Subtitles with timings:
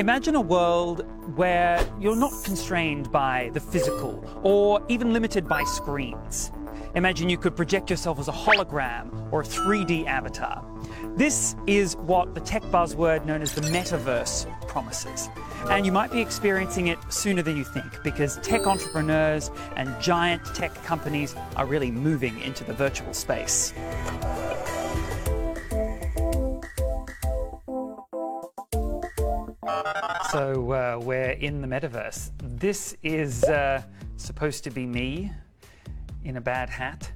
[0.00, 1.04] Imagine a world
[1.36, 6.52] where you're not constrained by the physical or even limited by screens.
[6.94, 10.64] Imagine you could project yourself as a hologram or a 3D avatar.
[11.18, 15.28] This is what the tech buzzword known as the metaverse promises.
[15.68, 20.42] And you might be experiencing it sooner than you think because tech entrepreneurs and giant
[20.54, 23.74] tech companies are really moving into the virtual space.
[30.30, 32.30] So uh, we're in the metaverse.
[32.40, 33.82] This is uh,
[34.16, 35.32] supposed to be me
[36.22, 37.10] in a bad hat.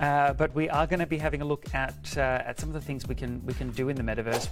[0.00, 2.72] Uh, but we are going to be having a look at uh, at some of
[2.72, 4.48] the things we can we can do in the metaverse.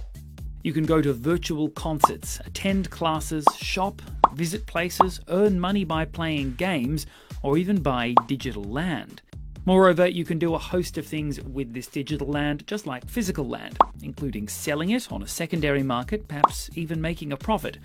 [0.63, 3.99] You can go to virtual concerts, attend classes, shop,
[4.35, 7.07] visit places, earn money by playing games,
[7.41, 9.23] or even buy digital land.
[9.65, 13.47] Moreover, you can do a host of things with this digital land, just like physical
[13.47, 17.77] land, including selling it on a secondary market, perhaps even making a profit,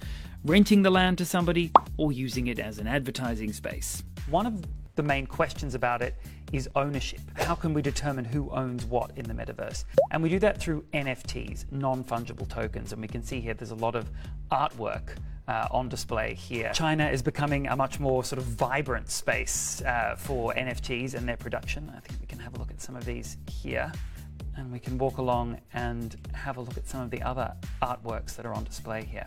[0.45, 4.03] renting the land to somebody, or using it as an advertising space.
[4.29, 4.61] One of
[4.97, 6.17] the main questions about it
[6.53, 7.20] is ownership.
[7.37, 9.85] How can we determine who owns what in the metaverse?
[10.11, 12.92] And we do that through NFTs, non fungible tokens.
[12.92, 14.11] And we can see here there's a lot of
[14.51, 15.11] artwork
[15.49, 16.71] uh, on display here.
[16.75, 21.39] China is becoming a much more sort of vibrant space uh, for NFTs and their
[21.39, 21.91] production.
[21.97, 23.91] I think we can have a look at some of these here.
[24.57, 28.37] And we can walk along and have a look at some of the other artworks
[28.37, 29.27] that are on display here.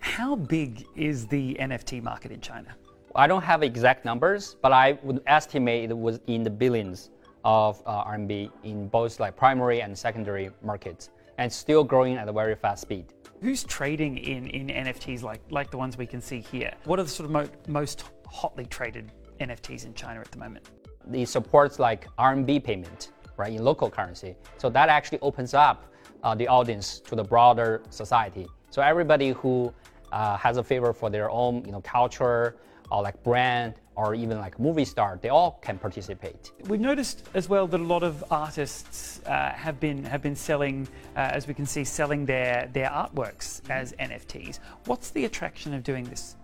[0.00, 2.74] How big is the NFT market in China?
[3.14, 7.10] I don't have exact numbers, but I would estimate it was in the billions
[7.44, 11.10] of uh, RMB in both like primary and secondary markets
[11.42, 13.04] and still growing at a very fast speed.
[13.40, 16.72] Who's trading in, in NFTs like, like the ones we can see here?
[16.84, 20.70] What are the sort of mo- most hotly traded NFTs in China at the moment?
[21.12, 24.36] It supports like RMB payment, right, in local currency.
[24.56, 28.46] So that actually opens up uh, the audience to the broader society.
[28.70, 29.74] So everybody who
[30.12, 32.54] uh, has a favor for their own, you know, culture
[32.92, 36.52] or like brand or even like movie star, they all can participate.
[36.68, 40.86] We've noticed as well that a lot of artists uh, have been have been selling,
[41.16, 44.60] uh, as we can see, selling their their artworks as NFTs.
[44.86, 46.36] What's the attraction of doing this?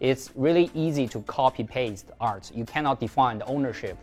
[0.00, 2.50] It's really easy to copy paste art.
[2.54, 3.96] You cannot define the ownership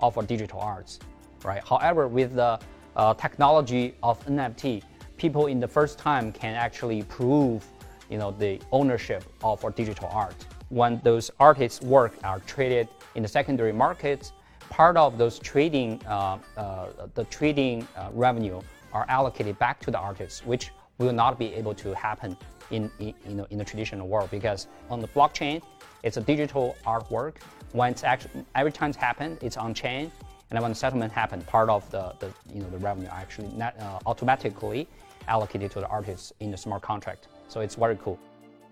[0.00, 1.00] of a digital arts,
[1.44, 1.62] right?
[1.66, 2.60] However, with the
[2.96, 4.82] uh, technology of NFT,
[5.16, 7.64] people in the first time can actually prove,
[8.10, 13.22] you know, the ownership of a digital art when those artists' work are traded in
[13.22, 14.32] the secondary markets,
[14.70, 18.60] part of those trading, uh, uh, the trading uh, revenue
[18.92, 22.36] are allocated back to the artists, which will not be able to happen
[22.70, 25.62] in, in, you know, in the traditional world because on the blockchain,
[26.02, 27.36] it's a digital artwork.
[27.72, 30.10] When it's actually, every time it's happened, it's on chain.
[30.50, 33.78] And when the settlement happens, part of the, the, you know, the revenue actually not,
[33.78, 34.88] uh, automatically
[35.28, 37.28] allocated to the artists in the smart contract.
[37.48, 38.18] So it's very cool.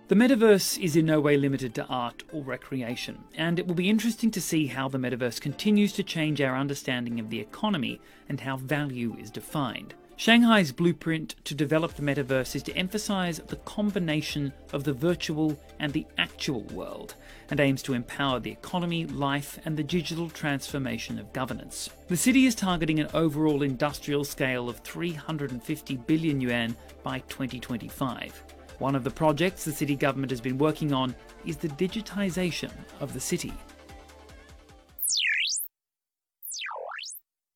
[0.09, 3.91] The metaverse is in no way limited to art or recreation, and it will be
[3.91, 8.39] interesting to see how the metaverse continues to change our understanding of the economy and
[8.39, 9.95] how value is defined.
[10.15, 15.93] Shanghai's blueprint to develop the metaverse is to emphasize the combination of the virtual and
[15.93, 17.17] the actual world,
[17.51, 21.91] and aims to empower the economy, life, and the digital transformation of governance.
[22.07, 28.45] The city is targeting an overall industrial scale of 350 billion yuan by 2025.
[28.79, 31.15] One of the projects the city government has been working on
[31.47, 32.71] is the digitisation
[33.01, 33.53] of the city.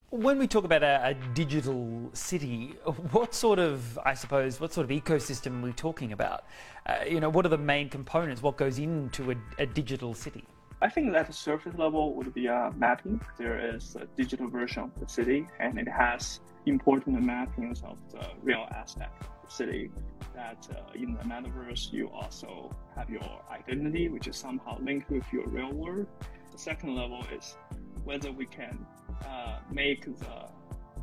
[0.09, 2.75] When we talk about a, a, digital city,
[3.13, 6.47] what sort of, I suppose, what sort of ecosystem are we talking about?
[6.87, 8.43] Uh, you know, what are the main components?
[8.43, 10.45] What goes into a, a digital city?
[10.83, 13.21] I think at the surface level would be a mapping.
[13.39, 18.27] There is a digital version of the city, and it has important mappings of the
[18.43, 19.91] real aspect of the city
[20.35, 25.25] that uh, in the metaverse, you also have your identity, which is somehow linked with
[25.33, 26.07] your real world.
[26.53, 27.57] The second level is
[28.05, 28.87] whether we can
[29.27, 30.49] uh, make the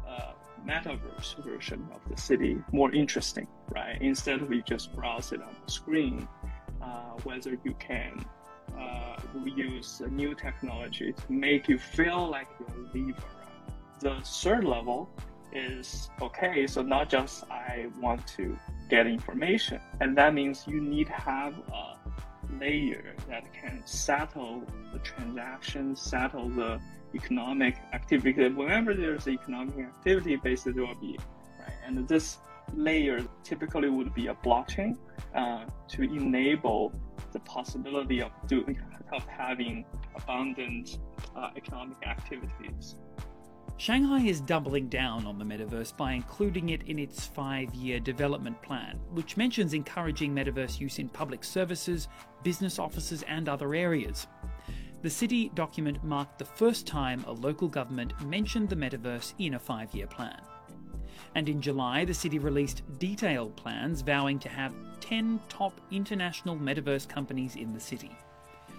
[0.07, 0.33] uh,
[0.65, 4.01] metaverse version of the city more interesting, right?
[4.01, 6.27] Instead of you just browse it on the screen,
[6.81, 8.25] uh, whether you can
[8.77, 9.15] uh,
[9.45, 13.15] use new technology to make you feel like you're living.
[13.99, 15.09] The third level
[15.51, 18.57] is okay, so not just I want to
[18.89, 19.79] get information.
[19.99, 21.97] And that means you need to have a
[22.59, 24.63] layer that can settle
[24.93, 26.79] the transaction, settle the
[27.15, 28.49] economic activity.
[28.49, 31.17] Whenever there's economic activity, basically there will be,
[31.59, 31.73] right?
[31.85, 32.37] And this
[32.73, 34.97] layer typically would be a blockchain
[35.35, 36.93] uh, to enable
[37.31, 38.79] the possibility of doing
[39.13, 39.85] of having
[40.15, 40.99] abundant
[41.35, 42.95] uh, economic activities.
[43.79, 48.59] Shanghai is doubling down on the metaverse by including it in its five year development
[48.63, 52.07] plan, which mentions encouraging metaverse use in public services,
[52.41, 54.25] business offices, and other areas.
[55.03, 59.59] The city document marked the first time a local government mentioned the metaverse in a
[59.59, 60.41] five year plan.
[61.35, 67.07] And in July, the city released detailed plans vowing to have 10 top international metaverse
[67.07, 68.17] companies in the city.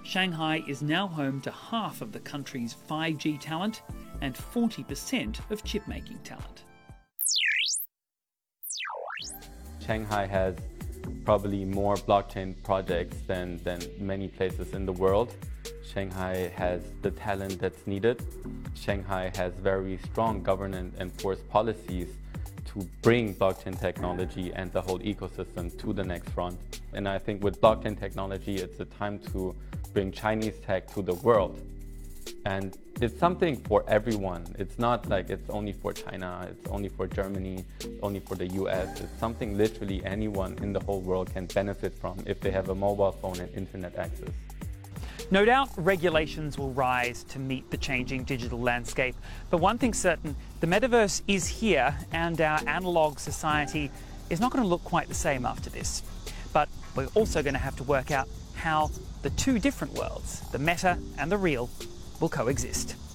[0.02, 3.82] Shanghai is now home to half of the country's 5G talent
[4.20, 6.64] and 40% of chip making talent.
[9.84, 10.54] Shanghai has
[11.24, 15.34] probably more blockchain projects than, than many places in the world.
[15.92, 18.22] Shanghai has the talent that's needed.
[18.74, 22.08] Shanghai has very strong governance and force policies
[22.66, 26.58] to bring blockchain technology and the whole ecosystem to the next front.
[26.92, 29.54] And I think with blockchain technology, it's a time to
[29.94, 31.58] bring Chinese tech to the world.
[32.48, 34.42] And it's something for everyone.
[34.58, 37.66] It's not like it's only for China, it's only for Germany,
[38.02, 39.02] only for the US.
[39.02, 42.74] It's something literally anyone in the whole world can benefit from if they have a
[42.74, 44.30] mobile phone and internet access.
[45.30, 49.14] No doubt regulations will rise to meet the changing digital landscape,
[49.50, 53.90] but one thing's certain the metaverse is here, and our analog society
[54.30, 56.02] is not going to look quite the same after this.
[56.54, 58.90] But we're also going to have to work out how
[59.20, 61.68] the two different worlds, the meta and the real,
[62.20, 63.07] will coexist.